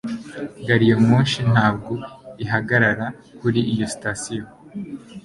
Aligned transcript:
Gariyamoshi 0.67 1.39
ntabwo 1.51 1.93
ihagarara 2.43 3.05
kuri 3.39 3.59
iyo 3.73 3.85
sitasiyo. 3.93 4.43